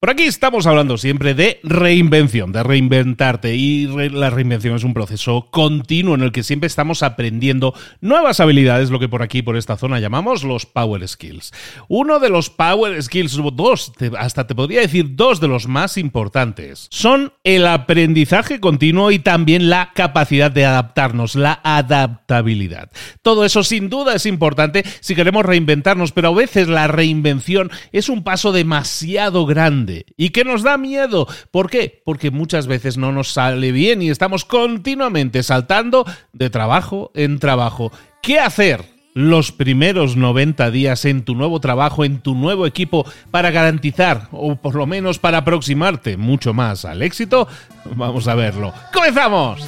[0.00, 5.48] Por aquí estamos hablando siempre de reinvención, de reinventarte y la reinvención es un proceso
[5.50, 9.76] continuo en el que siempre estamos aprendiendo nuevas habilidades, lo que por aquí, por esta
[9.76, 11.52] zona llamamos los Power Skills.
[11.88, 16.88] Uno de los Power Skills, dos, hasta te podría decir dos de los más importantes,
[16.90, 22.90] son el aprendizaje continuo y también la capacidad de adaptarnos, la adaptabilidad.
[23.20, 28.08] Todo eso sin duda es importante si queremos reinventarnos, pero a veces la reinvención es
[28.08, 31.26] un paso demasiado grande y que nos da miedo.
[31.50, 32.02] ¿Por qué?
[32.04, 37.92] Porque muchas veces no nos sale bien y estamos continuamente saltando de trabajo en trabajo.
[38.22, 39.00] ¿Qué hacer?
[39.12, 44.54] los primeros 90 días en tu nuevo trabajo, en tu nuevo equipo, para garantizar, o
[44.54, 47.48] por lo menos para aproximarte mucho más al éxito?
[47.96, 48.72] Vamos a verlo.
[48.92, 49.66] ¡Comenzamos!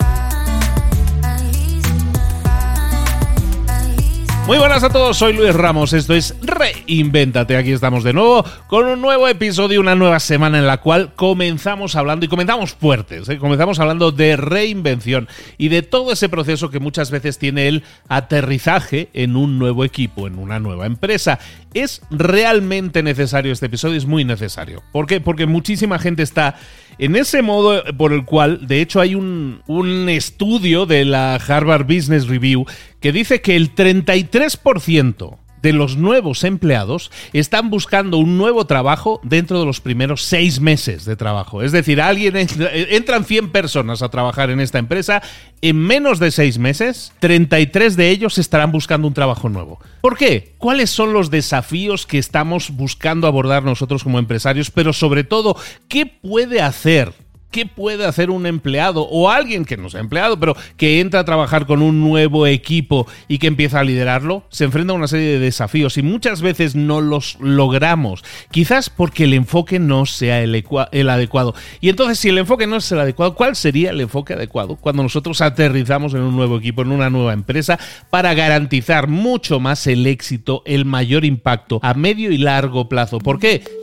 [4.47, 8.86] Muy buenas a todos, soy Luis Ramos, esto es Reinvéntate, aquí estamos de nuevo con
[8.86, 13.38] un nuevo episodio, una nueva semana en la cual comenzamos hablando y comenzamos fuertes, ¿eh?
[13.38, 19.10] comenzamos hablando de reinvención y de todo ese proceso que muchas veces tiene el aterrizaje
[19.14, 21.38] en un nuevo equipo, en una nueva empresa.
[21.72, 24.82] Es realmente necesario este episodio, es muy necesario.
[24.91, 25.20] ¿Por qué?
[25.20, 26.56] Porque muchísima gente está
[26.98, 31.84] en ese modo por el cual, de hecho, hay un, un estudio de la Harvard
[31.84, 32.66] Business Review
[33.00, 39.61] que dice que el 33% de los nuevos empleados están buscando un nuevo trabajo dentro
[39.61, 41.62] de los primeros seis meses de trabajo.
[41.62, 45.23] Es decir, alguien entran 100 personas a trabajar en esta empresa,
[45.61, 49.78] en menos de seis meses, 33 de ellos estarán buscando un trabajo nuevo.
[50.00, 50.55] ¿Por qué?
[50.59, 54.71] ¿Cuáles son los desafíos que estamos buscando abordar nosotros como empresarios?
[54.71, 55.56] Pero sobre todo,
[55.89, 57.12] ¿qué puede hacer
[57.52, 61.24] ¿Qué puede hacer un empleado o alguien que no sea empleado, pero que entra a
[61.26, 64.44] trabajar con un nuevo equipo y que empieza a liderarlo?
[64.48, 68.24] Se enfrenta a una serie de desafíos y muchas veces no los logramos.
[68.50, 71.54] Quizás porque el enfoque no sea el, el adecuado.
[71.82, 75.02] Y entonces, si el enfoque no es el adecuado, ¿cuál sería el enfoque adecuado cuando
[75.02, 80.06] nosotros aterrizamos en un nuevo equipo, en una nueva empresa, para garantizar mucho más el
[80.06, 83.19] éxito, el mayor impacto a medio y largo plazo?
[83.19, 83.81] ¿Por qué?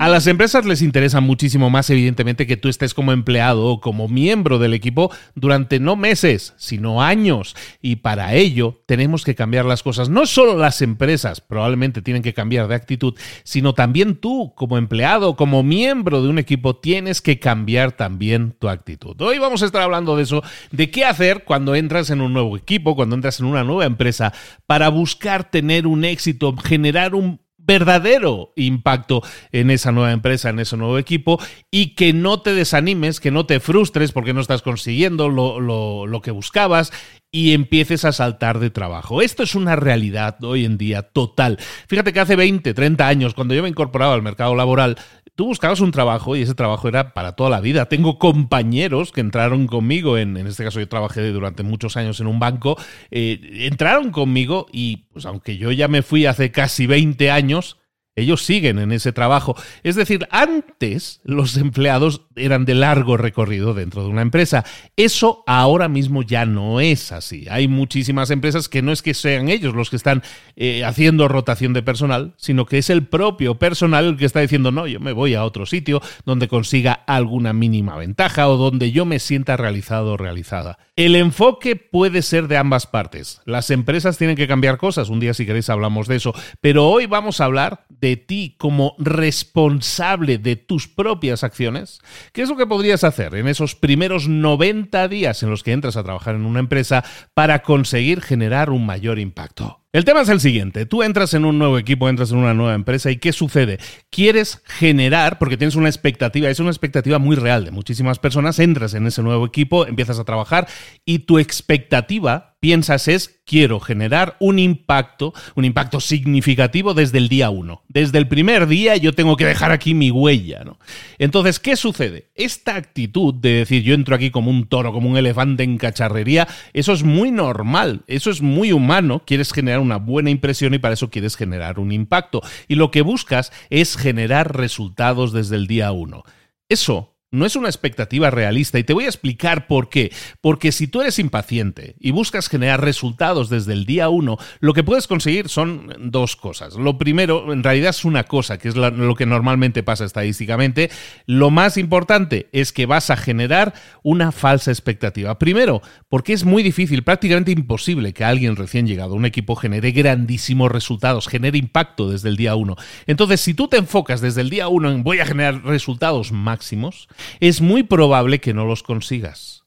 [0.00, 4.08] A las empresas les interesa muchísimo más, evidentemente, que tú estés como empleado o como
[4.08, 7.54] miembro del equipo durante no meses, sino años.
[7.82, 10.08] Y para ello tenemos que cambiar las cosas.
[10.08, 13.12] No solo las empresas probablemente tienen que cambiar de actitud,
[13.44, 18.70] sino también tú como empleado, como miembro de un equipo, tienes que cambiar también tu
[18.70, 19.20] actitud.
[19.20, 22.56] Hoy vamos a estar hablando de eso, de qué hacer cuando entras en un nuevo
[22.56, 24.32] equipo, cuando entras en una nueva empresa,
[24.66, 27.38] para buscar tener un éxito, generar un
[27.70, 29.22] verdadero impacto
[29.52, 31.38] en esa nueva empresa, en ese nuevo equipo,
[31.70, 36.32] y que no te desanimes, que no te frustres porque no estás consiguiendo lo, que
[36.32, 36.92] buscabas
[37.30, 39.22] y empieces a saltar de trabajo.
[39.22, 41.58] Esto es una realidad hoy en día total.
[41.86, 44.98] Fíjate que hace 20, 30 años, cuando yo me incorporaba al mercado laboral,
[45.40, 47.86] tú buscabas un trabajo y ese trabajo era para toda la vida.
[47.86, 52.26] Tengo compañeros que entraron conmigo, en, en este caso yo trabajé durante muchos años en
[52.26, 52.76] un banco,
[53.10, 57.78] eh, entraron conmigo y pues aunque yo ya me fui hace casi 20 años,
[58.20, 59.56] ellos siguen en ese trabajo.
[59.82, 64.64] Es decir, antes los empleados eran de largo recorrido dentro de una empresa.
[64.96, 67.46] Eso ahora mismo ya no es así.
[67.50, 70.22] Hay muchísimas empresas que no es que sean ellos los que están
[70.56, 74.70] eh, haciendo rotación de personal, sino que es el propio personal el que está diciendo,
[74.70, 79.04] no, yo me voy a otro sitio donde consiga alguna mínima ventaja o donde yo
[79.04, 80.78] me sienta realizado o realizada.
[80.96, 83.40] El enfoque puede ser de ambas partes.
[83.44, 85.08] Las empresas tienen que cambiar cosas.
[85.08, 86.34] Un día si queréis hablamos de eso.
[86.60, 92.00] Pero hoy vamos a hablar de ti como responsable de tus propias acciones,
[92.32, 95.96] ¿qué es lo que podrías hacer en esos primeros 90 días en los que entras
[95.96, 97.04] a trabajar en una empresa
[97.34, 99.80] para conseguir generar un mayor impacto?
[99.92, 102.74] El tema es el siguiente, tú entras en un nuevo equipo, entras en una nueva
[102.74, 103.80] empresa y ¿qué sucede?
[104.08, 108.94] Quieres generar, porque tienes una expectativa, es una expectativa muy real de muchísimas personas, entras
[108.94, 110.68] en ese nuevo equipo, empiezas a trabajar
[111.04, 117.50] y tu expectativa piensas es, quiero generar un impacto, un impacto significativo desde el día
[117.50, 117.82] uno.
[117.88, 120.62] Desde el primer día yo tengo que dejar aquí mi huella.
[120.64, 120.78] ¿no?
[121.18, 122.30] Entonces, ¿qué sucede?
[122.34, 126.46] Esta actitud de decir yo entro aquí como un toro, como un elefante en cacharrería,
[126.74, 129.22] eso es muy normal, eso es muy humano.
[129.26, 132.42] Quieres generar una buena impresión y para eso quieres generar un impacto.
[132.68, 136.24] Y lo que buscas es generar resultados desde el día uno.
[136.68, 140.12] Eso no es una expectativa realista y te voy a explicar por qué.
[140.40, 144.82] Porque si tú eres impaciente y buscas generar resultados desde el día uno, lo que
[144.82, 146.74] puedes conseguir son dos cosas.
[146.74, 150.90] Lo primero, en realidad es una cosa, que es lo que normalmente pasa estadísticamente.
[151.26, 155.38] Lo más importante es que vas a generar una falsa expectativa.
[155.38, 159.92] Primero, porque es muy difícil, prácticamente imposible que alguien recién llegado a un equipo genere
[159.92, 162.76] grandísimos resultados, genere impacto desde el día uno.
[163.06, 167.08] Entonces, si tú te enfocas desde el día uno en voy a generar resultados máximos,
[167.40, 169.60] es muy probable que no los consigas.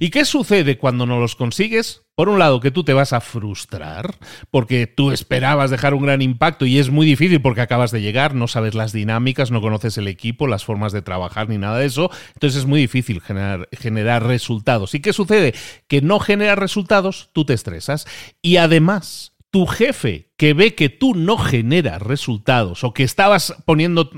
[0.00, 2.02] ¿Y qué sucede cuando no los consigues?
[2.14, 4.16] Por un lado, que tú te vas a frustrar
[4.50, 8.34] porque tú esperabas dejar un gran impacto y es muy difícil porque acabas de llegar,
[8.34, 11.86] no sabes las dinámicas, no conoces el equipo, las formas de trabajar ni nada de
[11.86, 12.10] eso.
[12.34, 14.94] Entonces es muy difícil generar, resultados.
[14.94, 15.54] ¿Y qué sucede?
[15.86, 18.04] Que no generas resultados, tú te estresas
[18.42, 24.08] y además tu jefe que ve que tú no generas resultados o que estabas poniendo,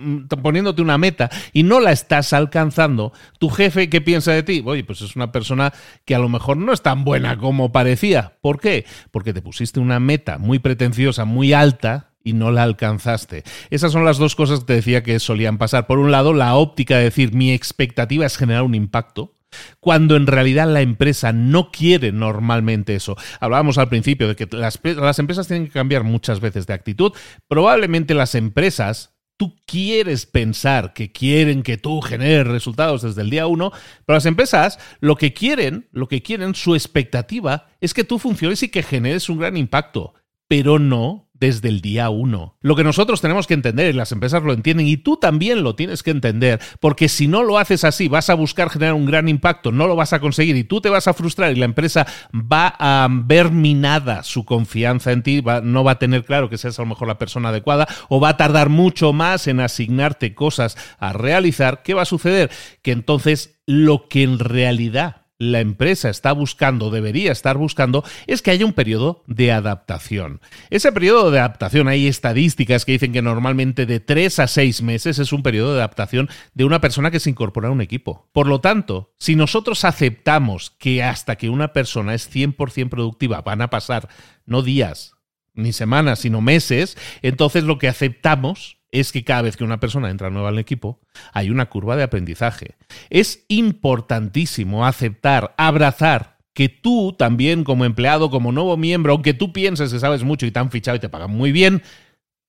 [0.42, 4.62] poniéndote una meta y no la estás alcanzando, tu jefe ¿qué piensa de ti?
[4.66, 5.72] Oye, pues es una persona
[6.04, 8.36] que a lo mejor no es tan buena como parecía.
[8.42, 8.84] ¿Por qué?
[9.12, 13.44] Porque te pusiste una meta muy pretenciosa, muy alta, y no la alcanzaste.
[13.70, 15.86] Esas son las dos cosas que te decía que solían pasar.
[15.86, 19.39] Por un lado, la óptica de decir mi expectativa es generar un impacto
[19.80, 23.16] cuando en realidad la empresa no quiere normalmente eso.
[23.40, 24.80] Hablábamos al principio de que las,
[25.18, 27.12] empresas tienen que cambiar muchas veces de actitud.
[27.48, 33.46] Probablemente las empresas tú quieres pensar que quieren que tú generes resultados desde el día
[33.46, 33.72] uno,
[34.04, 38.62] pero las empresas lo que quieren, lo que quieren, su expectativa es que tú funciones
[38.62, 40.12] y que generes un gran impacto,
[40.46, 42.56] pero no desde el día uno.
[42.60, 45.74] Lo que nosotros tenemos que entender, y las empresas lo entienden, y tú también lo
[45.74, 49.28] tienes que entender, porque si no lo haces así, vas a buscar generar un gran
[49.28, 52.06] impacto, no lo vas a conseguir y tú te vas a frustrar y la empresa
[52.34, 56.78] va a ver minada su confianza en ti, no va a tener claro que seas
[56.78, 60.76] a lo mejor la persona adecuada o va a tardar mucho más en asignarte cosas
[60.98, 62.50] a realizar, ¿qué va a suceder?
[62.82, 68.50] Que entonces lo que en realidad la empresa está buscando, debería estar buscando, es que
[68.50, 70.42] haya un periodo de adaptación.
[70.68, 75.18] Ese periodo de adaptación, hay estadísticas que dicen que normalmente de tres a seis meses
[75.18, 78.28] es un periodo de adaptación de una persona que se incorpora a un equipo.
[78.32, 83.62] Por lo tanto, si nosotros aceptamos que hasta que una persona es 100% productiva van
[83.62, 84.10] a pasar
[84.44, 85.14] no días
[85.54, 90.10] ni semanas, sino meses, entonces lo que aceptamos es que cada vez que una persona
[90.10, 91.00] entra nueva al equipo,
[91.32, 92.76] hay una curva de aprendizaje.
[93.08, 99.92] Es importantísimo aceptar, abrazar que tú también como empleado, como nuevo miembro, aunque tú pienses
[99.92, 101.82] que sabes mucho y te han fichado y te pagan muy bien,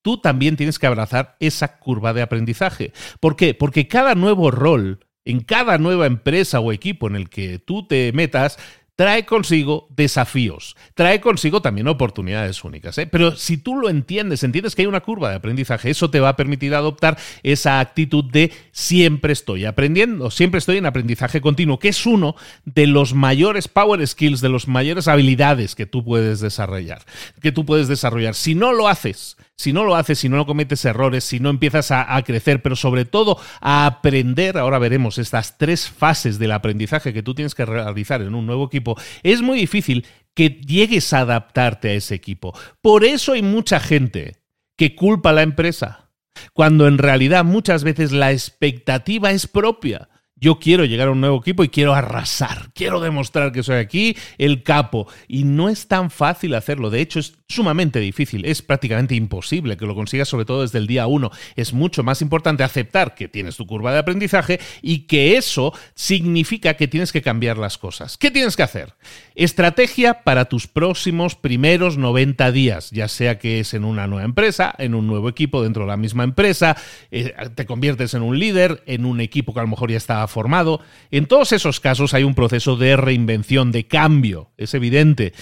[0.01, 2.93] tú también tienes que abrazar esa curva de aprendizaje.
[3.19, 3.53] ¿Por qué?
[3.53, 8.11] Porque cada nuevo rol, en cada nueva empresa o equipo en el que tú te
[8.11, 8.57] metas,
[8.95, 12.97] trae consigo desafíos, trae consigo también oportunidades únicas.
[12.97, 13.07] ¿eh?
[13.07, 16.29] Pero si tú lo entiendes, entiendes que hay una curva de aprendizaje, eso te va
[16.29, 21.89] a permitir adoptar esa actitud de siempre estoy aprendiendo, siempre estoy en aprendizaje continuo, que
[21.89, 27.03] es uno de los mayores power skills, de las mayores habilidades que tú puedes desarrollar,
[27.41, 28.35] que tú puedes desarrollar.
[28.35, 31.91] Si no lo haces, si no lo haces, si no cometes errores, si no empiezas
[31.91, 37.23] a, crecer, pero sobre todo a aprender, ahora veremos estas tres fases del aprendizaje que
[37.23, 41.89] tú tienes que realizar en un nuevo equipo, es muy difícil que llegues a adaptarte
[41.89, 42.57] a ese equipo.
[42.81, 44.37] Por eso hay mucha gente
[44.75, 46.09] que culpa a la empresa.
[46.53, 50.09] cuando en realidad muchas veces la expectativa es propia.
[50.43, 54.17] Yo quiero llegar a un nuevo equipo y quiero arrasar, quiero demostrar que soy aquí
[54.39, 55.07] el capo.
[55.27, 59.85] Y no es tan fácil hacerlo, de hecho es sumamente difícil, es prácticamente imposible que
[59.85, 61.29] lo consigas, sobre todo desde el día uno.
[61.55, 66.73] Es mucho más importante aceptar que tienes tu curva de aprendizaje y que eso significa
[66.73, 68.17] que tienes que cambiar las cosas.
[68.17, 68.95] ¿Qué tienes que hacer?
[69.35, 74.73] Estrategia para tus próximos primeros 90 días, ya sea que es en una nueva empresa,
[74.79, 76.75] en un nuevo equipo dentro de la misma empresa,
[77.11, 80.27] eh, te conviertes en un líder, en un equipo que a lo mejor ya está
[80.31, 80.81] formado.
[81.11, 85.33] En todos esos casos hay un proceso de reinvención, de cambio, es evidente.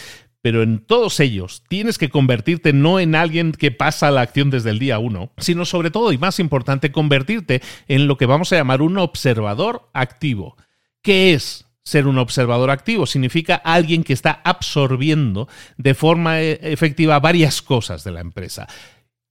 [0.42, 4.70] Pero en todos ellos tienes que convertirte no en alguien que pasa la acción desde
[4.70, 8.56] el día uno, sino sobre todo y más importante, convertirte en lo que vamos a
[8.56, 10.56] llamar un observador activo.
[11.02, 11.66] ¿Qué es?
[11.84, 18.04] Ser un observador activo significa alguien que está absorbiendo de forma eh, efectiva varias cosas
[18.04, 18.68] de la empresa.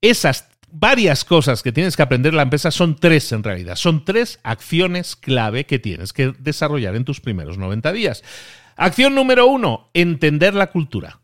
[0.00, 3.77] Esas varias cosas que tienes que aprender la empresa son tres en realidad.
[3.77, 8.25] Son tres acciones clave que tienes que desarrollar en tus primeros 90 días.
[8.77, 11.21] Acción número uno, entender la cultura.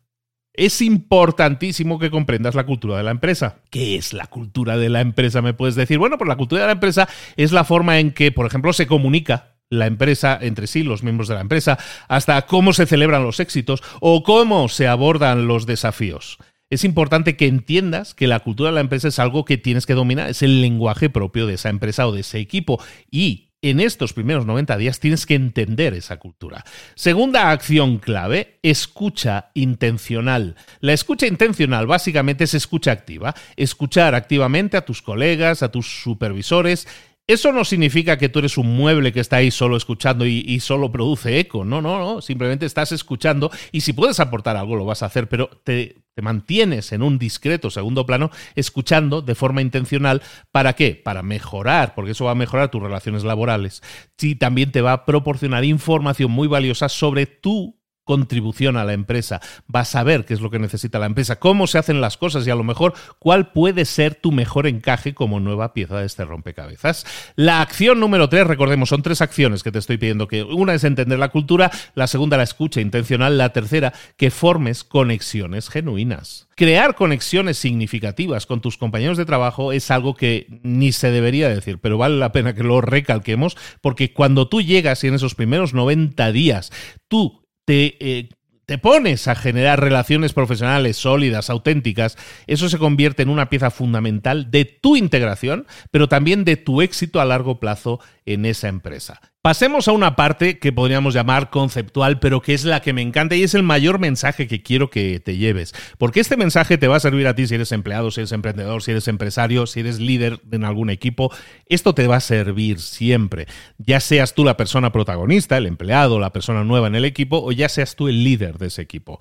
[0.53, 3.61] Es importantísimo que comprendas la cultura de la empresa.
[3.71, 5.43] ¿Qué es la cultura de la empresa?
[5.43, 8.31] Me puedes decir, bueno, pues la cultura de la empresa es la forma en que,
[8.31, 12.73] por ejemplo, se comunica la empresa entre sí, los miembros de la empresa, hasta cómo
[12.73, 16.39] se celebran los éxitos o cómo se abordan los desafíos
[16.75, 19.95] es importante que entiendas que la cultura de la empresa es algo que tienes que
[19.95, 22.83] dominar, es el lenguaje propio de esa empresa o de ese equipo.
[23.11, 26.65] Y en estos primeros 90 días tienes que entender esa cultura.
[26.95, 30.57] Segunda acción clave, escucha intencional.
[30.81, 36.87] La escucha intencional básicamente es escucha activa, escuchar activamente a tus colegas, a tus supervisores
[37.27, 40.93] eso no significa que tú eres un mueble que está ahí solo escuchando y, solo
[40.93, 41.65] produce eco.
[41.65, 42.21] No, no, no.
[42.21, 46.23] Simplemente estás escuchando y si puedes aportar algo lo vas a hacer, pero te, te
[46.23, 50.23] mantienes en un discreto segundo plano escuchando de forma intencional.
[50.53, 51.01] ¿Para qué?
[51.03, 53.83] Para mejorar, porque eso va a mejorar tus relaciones laborales.
[54.17, 59.41] Sí, también te va a proporcionar información muy valiosa sobre tu contribución a la empresa,
[59.67, 62.47] vas a saber qué es lo que necesita la empresa, cómo se hacen las cosas
[62.47, 66.25] y a lo mejor cuál puede ser tu mejor encaje como nueva pieza de este
[66.25, 67.07] rompecabezas.
[67.37, 70.85] La acción número tres, recordemos, son tres acciones que te estoy pidiendo que una es
[70.85, 76.49] entender la cultura, la segunda la escucha intencional, la tercera que formes conexiones genuinas.
[76.57, 81.79] Crear conexiones significativas con tus compañeros de trabajo es algo que ni se debería decir,
[81.79, 85.75] pero vale la pena que lo recalquemos porque cuando tú llegas y en esos primeros
[85.75, 86.71] 90 días
[87.09, 88.29] tú te, eh,
[88.67, 92.17] te pones a generar relaciones profesionales sólidas, auténticas,
[92.47, 97.21] eso se convierte en una pieza fundamental de tu integración, pero también de tu éxito
[97.21, 99.21] a largo plazo en esa empresa.
[99.45, 103.37] Pasemos a una parte que podríamos llamar conceptual, pero que es la que me encanta
[103.37, 105.75] y es el mayor mensaje que quiero que te lleves.
[105.99, 108.83] Porque este mensaje te va a servir a ti si eres empleado, si eres emprendedor,
[108.83, 111.31] si eres empresario, si eres líder en algún equipo.
[111.67, 113.47] Esto te va a servir siempre.
[113.77, 117.53] Ya seas tú la persona protagonista, el empleado, la persona nueva en el equipo, o
[117.53, 119.19] ya seas tú el líder de ese equipo.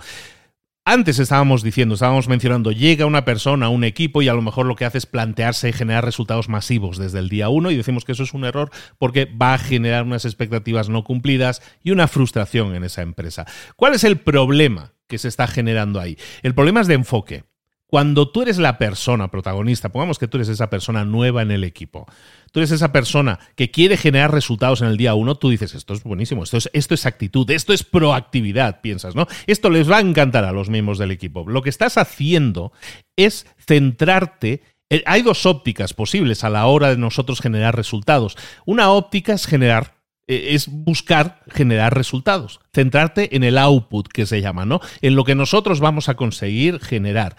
[0.86, 4.76] Antes estábamos diciendo, estábamos mencionando, llega una persona, un equipo y a lo mejor lo
[4.76, 8.12] que hace es plantearse y generar resultados masivos desde el día uno y decimos que
[8.12, 12.76] eso es un error porque va a generar unas expectativas no cumplidas y una frustración
[12.76, 13.46] en esa empresa.
[13.78, 16.18] ¿Cuál es el problema que se está generando ahí?
[16.42, 17.46] El problema es de enfoque.
[17.94, 21.64] Cuando tú eres la persona protagonista, pongamos que tú eres esa persona nueva en el
[21.64, 22.08] equipo,
[22.52, 25.94] tú eres esa persona que quiere generar resultados en el día uno, tú dices, esto
[25.94, 29.28] es buenísimo, esto es, esto es actitud, esto es proactividad, piensas, ¿no?
[29.46, 31.48] Esto les va a encantar a los miembros del equipo.
[31.48, 32.72] Lo que estás haciendo
[33.16, 38.38] es centrarte eh, hay dos ópticas posibles a la hora de nosotros generar resultados.
[38.66, 44.42] Una óptica es generar eh, es buscar generar resultados, centrarte en el output que se
[44.42, 44.80] llama, ¿no?
[45.02, 47.36] En lo que nosotros vamos a conseguir generar.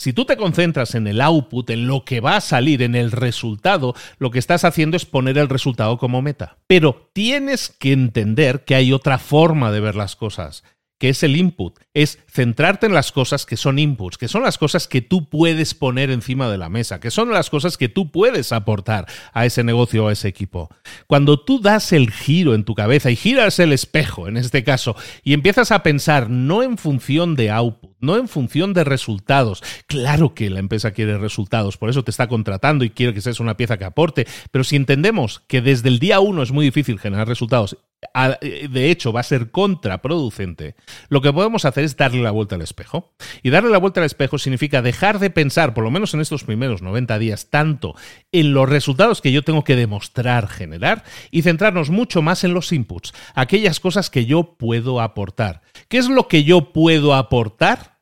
[0.00, 3.10] Si tú te concentras en el output, en lo que va a salir, en el
[3.10, 6.56] resultado, lo que estás haciendo es poner el resultado como meta.
[6.68, 10.62] Pero tienes que entender que hay otra forma de ver las cosas
[10.98, 14.58] que es el input, es centrarte en las cosas que son inputs, que son las
[14.58, 18.10] cosas que tú puedes poner encima de la mesa, que son las cosas que tú
[18.10, 20.68] puedes aportar a ese negocio o a ese equipo.
[21.06, 24.96] Cuando tú das el giro en tu cabeza y giras el espejo, en este caso,
[25.22, 29.62] y empiezas a pensar no en función de output, no en función de resultados.
[29.86, 33.40] Claro que la empresa quiere resultados, por eso te está contratando y quiere que seas
[33.40, 36.98] una pieza que aporte, pero si entendemos que desde el día uno es muy difícil
[36.98, 37.76] generar resultados
[38.14, 40.76] de hecho va a ser contraproducente,
[41.08, 43.12] lo que podemos hacer es darle la vuelta al espejo.
[43.42, 46.44] Y darle la vuelta al espejo significa dejar de pensar, por lo menos en estos
[46.44, 47.94] primeros 90 días, tanto
[48.32, 52.72] en los resultados que yo tengo que demostrar generar y centrarnos mucho más en los
[52.72, 55.62] inputs, aquellas cosas que yo puedo aportar.
[55.88, 57.97] ¿Qué es lo que yo puedo aportar?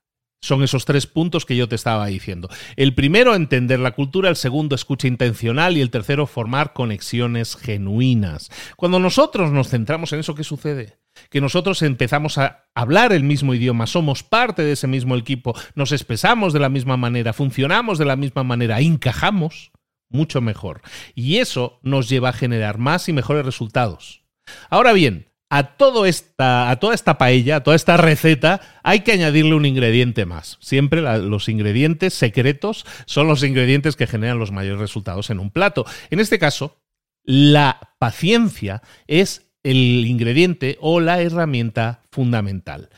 [0.46, 2.48] Son esos tres puntos que yo te estaba diciendo.
[2.76, 8.50] El primero, entender la cultura, el segundo, escucha intencional y el tercero, formar conexiones genuinas.
[8.76, 10.98] Cuando nosotros nos centramos en eso, ¿qué sucede?
[11.30, 15.92] Que nosotros empezamos a hablar el mismo idioma, somos parte de ese mismo equipo, nos
[15.92, 19.72] expresamos de la misma manera, funcionamos de la misma manera, encajamos
[20.08, 20.82] mucho mejor.
[21.14, 24.24] Y eso nos lleva a generar más y mejores resultados.
[24.70, 25.74] Ahora bien, a,
[26.06, 30.58] esta, a toda esta paella, a toda esta receta, hay que añadirle un ingrediente más.
[30.60, 35.86] Siempre los ingredientes secretos son los ingredientes que generan los mayores resultados en un plato.
[36.10, 36.78] En este caso,
[37.22, 42.88] la paciencia es el ingrediente o la herramienta fundamental.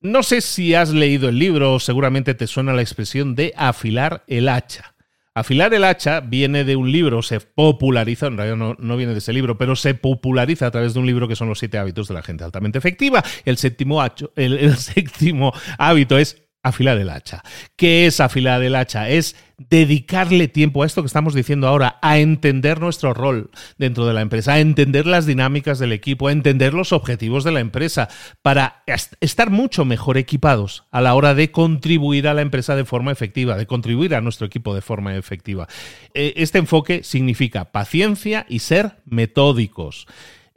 [0.00, 4.48] No sé si has leído el libro, seguramente te suena la expresión de afilar el
[4.48, 4.94] hacha.
[5.38, 9.32] Afilar el hacha viene de un libro, se populariza, en realidad no, viene de ese
[9.32, 12.14] libro, pero se populariza a través de un libro que son los siete hábitos de
[12.14, 13.22] la gente altamente efectiva.
[13.44, 14.02] El séptimo,
[14.34, 17.42] el séptimo hábito es afilar el hacha.
[17.76, 19.08] ¿Qué es afilar el hacha?
[19.08, 24.14] Es dedicarle tiempo a esto que estamos diciendo ahora, a entender nuestro rol dentro de
[24.14, 28.08] la empresa, a entender las dinámicas del equipo, a entender los objetivos de la empresa,
[28.42, 28.84] para
[29.20, 33.56] estar mucho mejor equipados a la hora de contribuir a la empresa de forma efectiva,
[33.56, 35.66] de contribuir a nuestro equipo de forma efectiva.
[36.14, 40.06] Eh, este enfoque significa paciencia y ser metódicos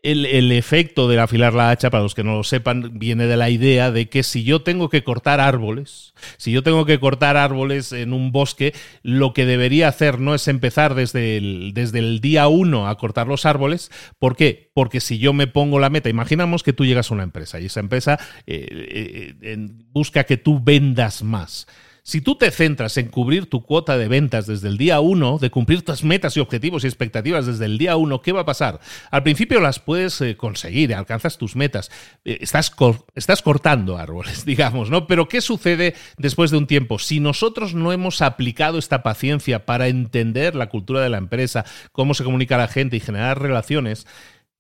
[0.04, 3.50] el, efecto del afilar la hacha, para los que no lo sepan, viene de la
[3.50, 7.92] idea de que si yo tengo que cortar árboles, si yo tengo que cortar árboles
[7.92, 12.48] en un bosque, lo que debería hacer no es empezar desde el, desde el día
[12.48, 13.92] uno a cortar los árboles.
[14.18, 14.72] ¿Por qué?
[14.74, 17.68] Porque si yo me pongo la meta, imaginamos que tú llegas a una empresa y
[17.68, 21.68] esa empresa eh, eh, busca que tú vendas más.
[22.04, 25.52] Si tú te centras en cubrir tu cuota de ventas desde el día 1, de
[25.52, 28.80] cumplir tus metas y objetivos y expectativas desde el día 1, ¿qué va a pasar?
[29.12, 31.92] Al principio las puedes eh, conseguir, alcanzas tus metas,
[32.26, 32.72] eh, estás,
[33.14, 35.06] estás cortando árboles, digamos, ¿no?
[35.06, 36.98] Pero ¿qué sucede después de un tiempo?
[36.98, 42.16] Si nosotros no hemos aplicado esta paciencia para entender la cultura de la empresa, cómo
[42.16, 44.08] se comunica la gente y generar relaciones,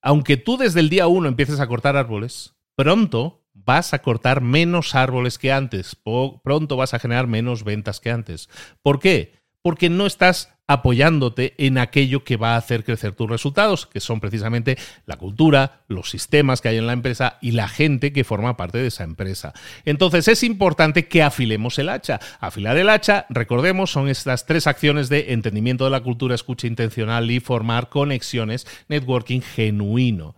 [0.03, 4.95] aunque tú desde el día 1 empieces a cortar árboles, pronto vas a cortar menos
[4.95, 5.97] árboles que antes,
[6.43, 8.49] pronto vas a generar menos ventas que antes.
[8.81, 9.33] ¿Por qué?
[9.61, 14.21] Porque no estás apoyándote en aquello que va a hacer crecer tus resultados, que son
[14.21, 18.55] precisamente la cultura, los sistemas que hay en la empresa y la gente que forma
[18.55, 19.53] parte de esa empresa.
[19.83, 22.21] Entonces es importante que afilemos el hacha.
[22.39, 27.29] Afilar el hacha, recordemos, son estas tres acciones de entendimiento de la cultura, escucha intencional
[27.29, 30.35] y formar conexiones, networking genuino.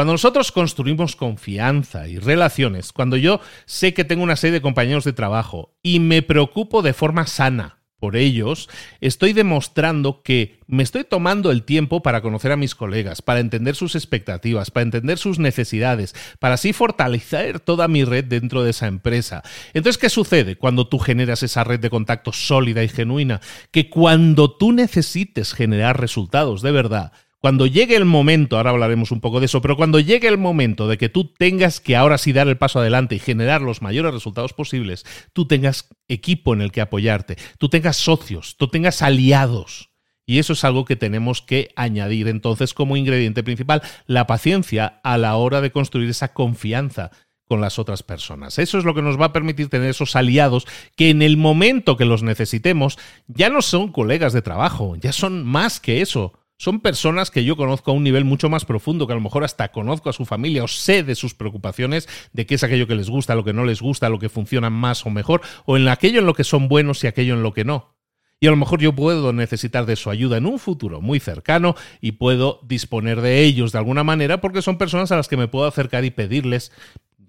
[0.00, 5.04] Cuando nosotros construimos confianza y relaciones, cuando yo sé que tengo una serie de compañeros
[5.04, 8.70] de trabajo y me preocupo de forma sana por ellos,
[9.02, 13.76] estoy demostrando que me estoy tomando el tiempo para conocer a mis colegas, para entender
[13.76, 18.86] sus expectativas, para entender sus necesidades, para así fortalecer toda mi red dentro de esa
[18.86, 19.42] empresa.
[19.74, 23.42] Entonces, ¿qué sucede cuando tú generas esa red de contactos sólida y genuina?
[23.70, 29.22] Que cuando tú necesites generar resultados de verdad, cuando llegue el momento, ahora hablaremos un
[29.22, 32.34] poco de eso, pero cuando llegue el momento de que tú tengas que ahora sí
[32.34, 36.70] dar el paso adelante y generar los mayores resultados posibles, tú tengas equipo en el
[36.70, 39.88] que apoyarte, tú tengas socios, tú tengas aliados.
[40.26, 45.16] Y eso es algo que tenemos que añadir entonces como ingrediente principal, la paciencia a
[45.16, 47.10] la hora de construir esa confianza
[47.48, 48.58] con las otras personas.
[48.58, 51.96] Eso es lo que nos va a permitir tener esos aliados que en el momento
[51.96, 56.80] que los necesitemos ya no son colegas de trabajo, ya son más que eso son
[56.80, 59.72] personas que yo conozco a un nivel mucho más profundo, que a lo mejor hasta
[59.72, 63.08] conozco a su familia o sé de sus preocupaciones, de qué es aquello que les
[63.08, 66.18] gusta, lo que no les gusta, lo que funciona más o mejor, o en aquello
[66.18, 67.96] en lo que son buenos y aquello en lo que no.
[68.40, 71.76] Y a lo mejor yo puedo necesitar de su ayuda en un futuro muy cercano
[72.02, 75.48] y puedo disponer de ellos de alguna manera porque son personas a las que me
[75.48, 76.72] puedo acercar y pedirles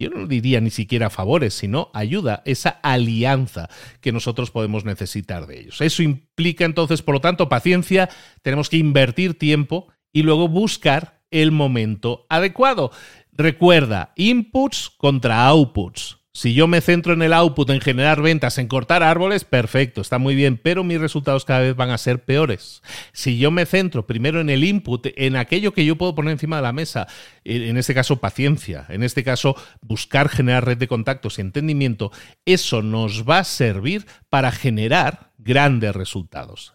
[0.01, 3.69] yo no diría ni siquiera favores, sino ayuda, esa alianza
[4.01, 5.81] que nosotros podemos necesitar de ellos.
[5.81, 8.09] Eso implica entonces, por lo tanto, paciencia,
[8.41, 12.91] tenemos que invertir tiempo y luego buscar el momento adecuado.
[13.31, 16.20] Recuerda, inputs contra outputs.
[16.33, 20.17] Si yo me centro en el output, en generar ventas, en cortar árboles, perfecto, está
[20.17, 22.81] muy bien, pero mis resultados cada vez van a ser peores.
[23.11, 26.55] Si yo me centro primero en el input, en aquello que yo puedo poner encima
[26.55, 27.07] de la mesa,
[27.43, 32.13] en este caso paciencia, en este caso buscar generar red de contactos y entendimiento,
[32.45, 36.73] eso nos va a servir para generar grandes resultados.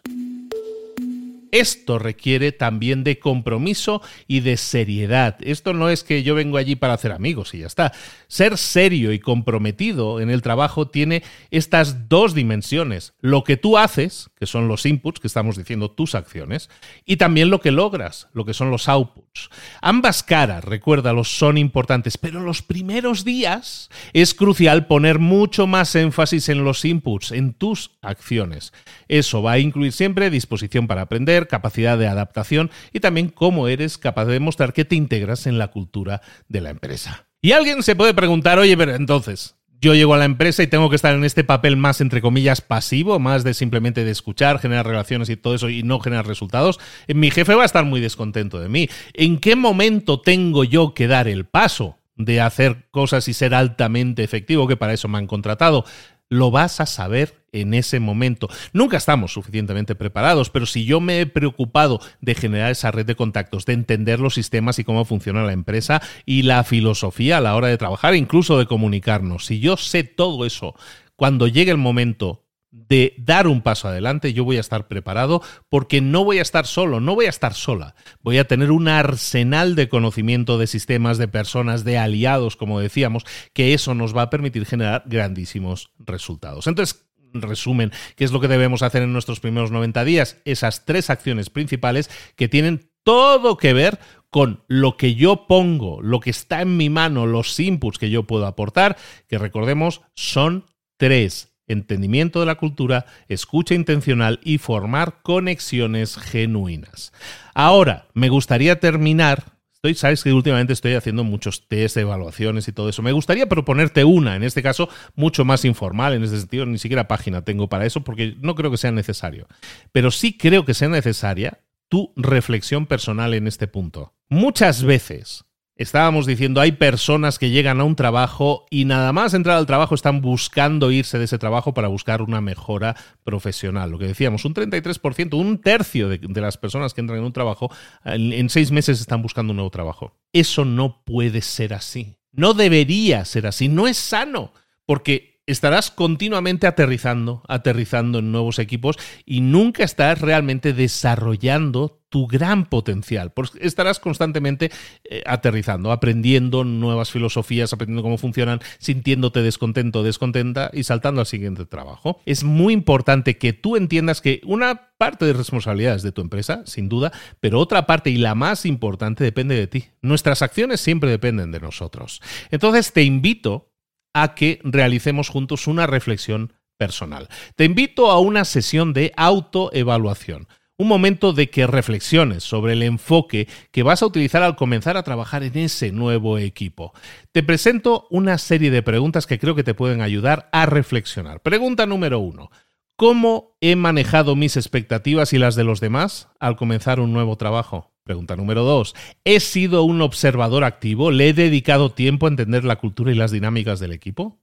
[1.51, 5.37] Esto requiere también de compromiso y de seriedad.
[5.41, 7.93] Esto no es que yo vengo allí para hacer amigos y ya está.
[8.27, 13.13] Ser serio y comprometido en el trabajo tiene estas dos dimensiones.
[13.19, 16.69] Lo que tú haces que son los inputs, que estamos diciendo tus acciones,
[17.05, 19.49] y también lo que logras, lo que son los outputs.
[19.81, 26.49] Ambas caras, recuérdalos, son importantes, pero los primeros días es crucial poner mucho más énfasis
[26.49, 28.73] en los inputs, en tus acciones.
[29.07, 33.97] Eso va a incluir siempre disposición para aprender, capacidad de adaptación y también cómo eres
[33.97, 37.27] capaz de demostrar que te integras en la cultura de la empresa.
[37.41, 40.89] Y alguien se puede preguntar, oye, pero entonces, yo llego a la empresa y tengo
[40.89, 44.87] que estar en este papel más, entre comillas, pasivo, más de simplemente de escuchar, generar
[44.87, 48.59] relaciones y todo eso y no generar resultados, mi jefe va a estar muy descontento
[48.59, 48.89] de mí.
[49.13, 54.23] ¿En qué momento tengo yo que dar el paso de hacer cosas y ser altamente
[54.23, 55.85] efectivo, que para eso me han contratado?
[56.29, 58.49] Lo vas a saber en ese momento.
[58.73, 63.15] Nunca estamos suficientemente preparados, pero si yo me he preocupado de generar esa red de
[63.15, 67.55] contactos, de entender los sistemas y cómo funciona la empresa y la filosofía a la
[67.55, 70.75] hora de trabajar, incluso de comunicarnos, si yo sé todo eso,
[71.15, 72.46] cuando llegue el momento
[72.87, 76.67] de dar un paso adelante, yo voy a estar preparado porque no voy a estar
[76.67, 77.95] solo, no voy a estar sola.
[78.21, 83.25] Voy a tener un arsenal de conocimiento de sistemas, de personas, de aliados, como decíamos,
[83.53, 86.67] que eso nos va a permitir generar grandísimos resultados.
[86.67, 90.37] Entonces, resumen, ¿qué es lo que debemos hacer en nuestros primeros 90 días?
[90.45, 96.19] Esas tres acciones principales que tienen todo que ver con lo que yo pongo, lo
[96.19, 100.65] que está en mi mano, los inputs que yo puedo aportar, que recordemos son
[100.97, 107.11] tres entendimiento de la cultura, escucha intencional y formar conexiones genuinas.
[107.53, 109.57] Ahora, me gustaría terminar.
[109.73, 113.03] Estoy, sabes que últimamente estoy haciendo muchos test, evaluaciones y todo eso.
[113.03, 117.07] Me gustaría proponerte una, en este caso, mucho más informal, en ese sentido, ni siquiera
[117.07, 119.47] página tengo para eso, porque no creo que sea necesario.
[119.91, 124.13] Pero sí creo que sea necesaria tu reflexión personal en este punto.
[124.29, 125.46] Muchas veces
[125.77, 129.93] Estábamos diciendo, hay personas que llegan a un trabajo y nada más entrar al trabajo
[129.93, 133.91] están buscando irse de ese trabajo para buscar una mejora profesional.
[133.91, 137.69] Lo que decíamos, un 33%, un tercio de, las personas que entran en un trabajo,
[138.03, 140.17] en, en seis meses están buscando un nuevo trabajo.
[140.33, 142.15] Eso no puede ser así.
[142.31, 143.67] No debería ser así.
[143.67, 144.53] No es sano.
[144.87, 152.65] Porque estarás continuamente aterrizando, aterrizando en nuevos equipos y nunca estás realmente desarrollando tu gran
[152.65, 153.31] potencial.
[153.31, 154.71] Porque estarás constantemente
[155.03, 161.65] eh, aterrizando, aprendiendo nuevas filosofías, aprendiendo cómo funcionan, sintiéndote descontento, descontenta y saltando al siguiente
[161.65, 162.19] trabajo.
[162.25, 166.63] Es muy importante que tú entiendas que una parte de responsabilidad es de tu empresa,
[166.65, 169.85] sin duda, pero otra parte y la más importante depende de ti.
[170.01, 172.21] Nuestras acciones siempre dependen de nosotros.
[172.51, 173.69] Entonces te invito
[174.13, 177.27] a que realicemos juntos una reflexión personal.
[177.55, 183.47] Te invito a una sesión de autoevaluación, un momento de que reflexiones sobre el enfoque
[183.71, 186.93] que vas a utilizar al comenzar a trabajar en ese nuevo equipo.
[187.31, 191.41] Te presento una serie de preguntas que creo que te pueden ayudar a reflexionar.
[191.41, 192.51] Pregunta número uno.
[192.95, 197.91] ¿Cómo he manejado mis expectativas y las de los demás al comenzar un nuevo trabajo?
[198.07, 198.95] Pregunta número dos.
[199.25, 201.11] ¿He sido un observador activo?
[201.11, 204.39] ¿Le he dedicado tiempo a entender la cultura y las dinámicas del equipo?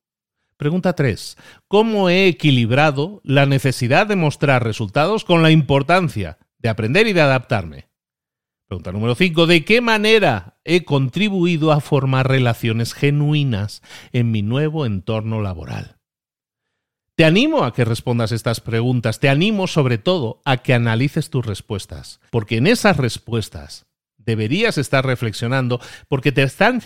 [0.59, 1.38] Pregunta 3.
[1.66, 7.22] ¿Cómo he equilibrado la necesidad de mostrar resultados con la importancia de aprender y de
[7.22, 7.88] adaptarme?
[8.66, 9.46] Pregunta número 5.
[9.46, 13.81] ¿De qué manera he contribuido a formar relaciones genuinas
[14.12, 15.94] en mi nuevo entorno laboral?
[17.16, 21.46] Te animo a que respondas estas preguntas, te animo sobre todo a que analices tus
[21.46, 26.81] respuestas, porque en esas respuestas deberías estar reflexionando porque te están,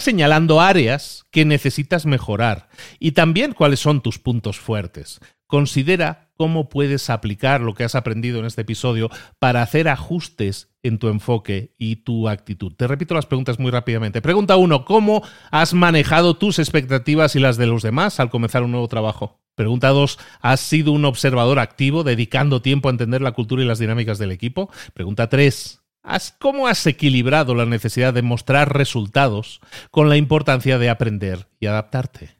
[0.00, 5.20] señalando áreas que necesitas mejorar y también cuáles son tus puntos fuertes.
[5.46, 10.98] Considera cómo puedes aplicar lo que has aprendido en este episodio para hacer ajustes en
[10.98, 12.72] tu enfoque y tu actitud.
[12.76, 14.22] Te repito las preguntas muy rápidamente.
[14.22, 14.86] Pregunta 1.
[14.86, 19.40] ¿Cómo has manejado tus expectativas y las de los demás al comenzar un nuevo trabajo?
[19.60, 20.18] Pregunta 2.
[20.40, 24.32] ¿Has sido un observador activo dedicando tiempo a entender la cultura y las dinámicas del
[24.32, 24.70] equipo?
[24.94, 25.82] Pregunta 3.
[26.38, 32.38] ¿Cómo has equilibrado la necesidad de mostrar resultados con la importancia de aprender y adaptarte?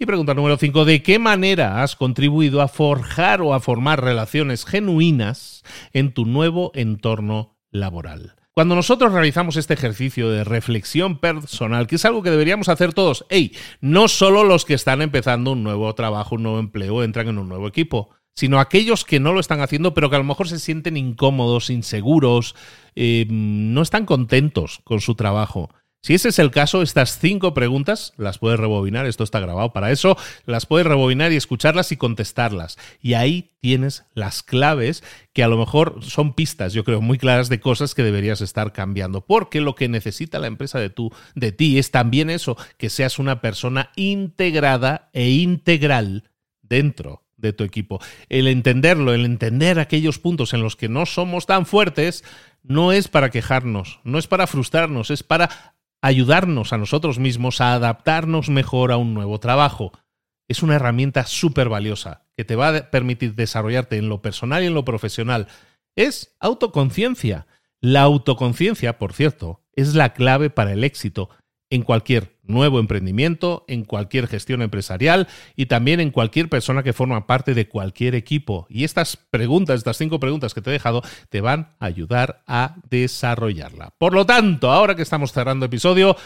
[0.00, 0.84] Y pregunta número 5.
[0.84, 6.72] ¿De qué manera has contribuido a forjar o a formar relaciones genuinas en tu nuevo
[6.74, 8.34] entorno laboral?
[8.56, 13.26] Cuando nosotros realizamos este ejercicio de reflexión personal, que es algo que deberíamos hacer todos,
[13.28, 17.36] hey, no solo los que están empezando un nuevo trabajo, un nuevo empleo, entran en
[17.36, 20.48] un nuevo equipo, sino aquellos que no lo están haciendo, pero que a lo mejor
[20.48, 22.54] se sienten incómodos, inseguros,
[22.94, 25.68] eh, no están contentos con su trabajo.
[26.02, 29.90] Si ese es el caso, estas cinco preguntas las puedes rebobinar, esto está grabado para
[29.90, 32.78] eso, las puedes rebobinar y escucharlas y contestarlas.
[33.02, 37.48] Y ahí tienes las claves que a lo mejor son pistas, yo creo, muy claras
[37.48, 39.22] de cosas que deberías estar cambiando.
[39.22, 43.18] Porque lo que necesita la empresa de, tú, de ti es también eso, que seas
[43.18, 46.30] una persona integrada e integral
[46.62, 48.00] dentro de tu equipo.
[48.28, 52.24] El entenderlo, el entender aquellos puntos en los que no somos tan fuertes,
[52.62, 55.74] no es para quejarnos, no es para frustrarnos, es para
[56.06, 59.92] ayudarnos a nosotros mismos a adaptarnos mejor a un nuevo trabajo.
[60.48, 64.66] Es una herramienta súper valiosa que te va a permitir desarrollarte en lo personal y
[64.66, 65.48] en lo profesional.
[65.96, 67.46] Es autoconciencia.
[67.80, 71.28] La autoconciencia, por cierto, es la clave para el éxito
[71.70, 77.26] en cualquier nuevo emprendimiento, en cualquier gestión empresarial y también en cualquier persona que forma
[77.26, 78.66] parte de cualquier equipo.
[78.68, 82.76] Y estas preguntas, estas cinco preguntas que te he dejado, te van a ayudar a
[82.90, 83.92] desarrollarla.
[83.98, 86.16] Por lo tanto, ahora que estamos cerrando episodio,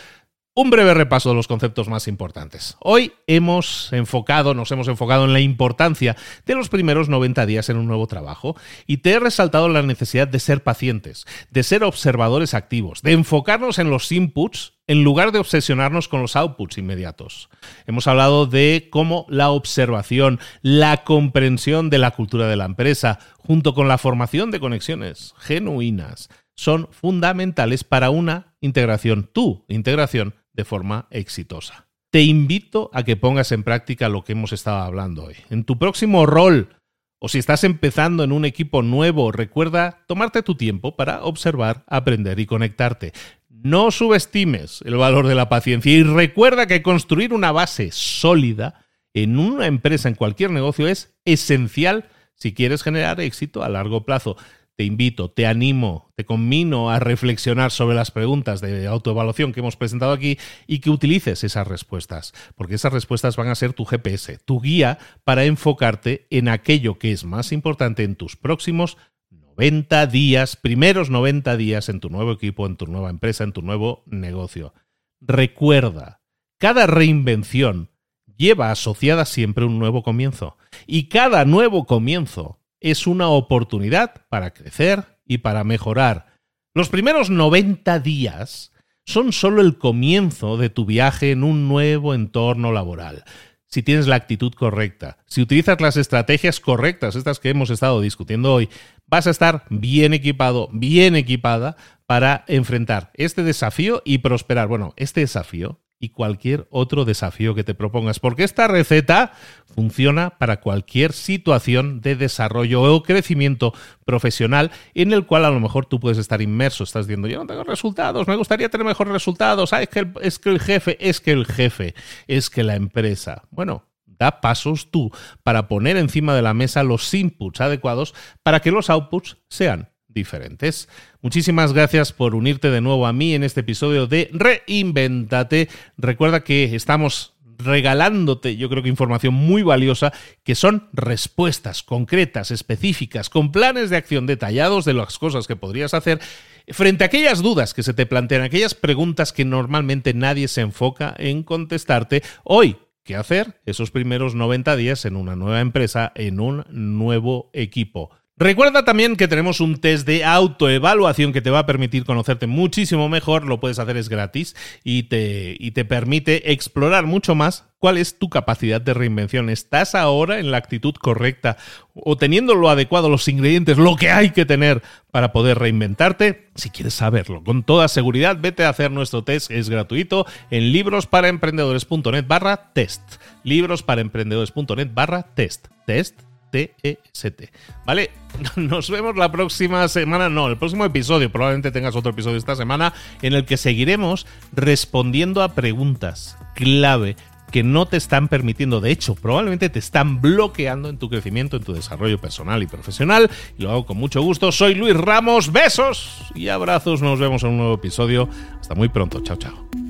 [0.54, 2.76] un breve repaso de los conceptos más importantes.
[2.80, 7.76] Hoy hemos enfocado, nos hemos enfocado en la importancia de los primeros 90 días en
[7.76, 12.54] un nuevo trabajo y te he resaltado la necesidad de ser pacientes, de ser observadores
[12.54, 17.48] activos, de enfocarnos en los inputs en lugar de obsesionarnos con los outputs inmediatos.
[17.86, 23.72] Hemos hablado de cómo la observación, la comprensión de la cultura de la empresa, junto
[23.72, 31.06] con la formación de conexiones genuinas, son fundamentales para una integración, tu integración de forma
[31.10, 31.88] exitosa.
[32.10, 35.36] Te invito a que pongas en práctica lo que hemos estado hablando hoy.
[35.48, 36.76] En tu próximo rol,
[37.18, 42.38] o si estás empezando en un equipo nuevo, recuerda tomarte tu tiempo para observar, aprender
[42.38, 43.12] y conectarte.
[43.48, 49.38] No subestimes el valor de la paciencia y recuerda que construir una base sólida en
[49.38, 54.36] una empresa, en cualquier negocio, es esencial si quieres generar éxito a largo plazo
[54.80, 59.76] te invito, te animo, te conmino a reflexionar sobre las preguntas de autoevaluación que hemos
[59.76, 64.38] presentado aquí y que utilices esas respuestas, porque esas respuestas van a ser tu GPS,
[64.38, 68.96] tu guía para enfocarte en aquello que es más importante en tus próximos
[69.28, 73.60] 90 días, primeros 90 días en tu nuevo equipo, en tu nueva empresa, en tu
[73.60, 74.72] nuevo negocio.
[75.20, 76.22] Recuerda,
[76.56, 77.90] cada reinvención
[78.34, 85.18] lleva asociada siempre un nuevo comienzo y cada nuevo comienzo es una oportunidad para crecer
[85.26, 86.26] y para mejorar.
[86.74, 88.72] Los primeros 90 días
[89.04, 93.24] son solo el comienzo de tu viaje en un nuevo entorno laboral.
[93.66, 98.52] Si tienes la actitud correcta, si utilizas las estrategias correctas, estas que hemos estado discutiendo
[98.52, 98.68] hoy,
[99.06, 104.66] vas a estar bien equipado, bien equipada para enfrentar este desafío y prosperar.
[104.66, 109.32] Bueno, este desafío y cualquier otro desafío que te propongas, porque esta receta
[109.74, 113.74] funciona para cualquier situación de desarrollo o crecimiento
[114.06, 117.46] profesional en el cual a lo mejor tú puedes estar inmerso, estás diciendo, yo no
[117.46, 121.32] tengo resultados, me gustaría tener mejores resultados, ah, que es que el jefe, es que
[121.32, 121.94] el jefe,
[122.26, 123.42] es que la empresa.
[123.50, 125.10] Bueno, da pasos tú
[125.42, 130.88] para poner encima de la mesa los inputs adecuados para que los outputs sean diferentes.
[131.22, 135.68] Muchísimas gracias por unirte de nuevo a mí en este episodio de Reinventate.
[135.96, 140.12] Recuerda que estamos regalándote, yo creo que información muy valiosa,
[140.44, 145.94] que son respuestas concretas, específicas, con planes de acción detallados de las cosas que podrías
[145.94, 146.20] hacer
[146.68, 151.14] frente a aquellas dudas que se te plantean, aquellas preguntas que normalmente nadie se enfoca
[151.18, 152.22] en contestarte.
[152.44, 158.10] Hoy, ¿qué hacer esos primeros 90 días en una nueva empresa, en un nuevo equipo?
[158.40, 163.10] Recuerda también que tenemos un test de autoevaluación que te va a permitir conocerte muchísimo
[163.10, 167.98] mejor, lo puedes hacer es gratis y te, y te permite explorar mucho más cuál
[167.98, 169.50] es tu capacidad de reinvención.
[169.50, 171.58] ¿Estás ahora en la actitud correcta
[171.92, 176.48] o teniendo lo adecuado, los ingredientes, lo que hay que tener para poder reinventarte?
[176.54, 182.24] Si quieres saberlo con toda seguridad, vete a hacer nuestro test, es gratuito en librosparaemprendedores.net
[182.26, 183.02] barra test.
[183.44, 185.66] Librosparaemprendedores.net barra test.
[185.86, 187.50] Test T-E-S-T.
[187.86, 188.10] ¿Vale?
[188.56, 192.92] Nos vemos la próxima semana, no, el próximo episodio, probablemente tengas otro episodio esta semana,
[193.22, 197.16] en el que seguiremos respondiendo a preguntas clave
[197.50, 201.64] que no te están permitiendo, de hecho, probablemente te están bloqueando en tu crecimiento, en
[201.64, 203.30] tu desarrollo personal y profesional.
[203.58, 204.52] Y lo hago con mucho gusto.
[204.52, 207.02] Soy Luis Ramos, besos y abrazos.
[207.02, 208.28] Nos vemos en un nuevo episodio.
[208.60, 209.20] Hasta muy pronto.
[209.20, 209.89] Chao, chao.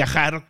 [0.00, 0.49] viajar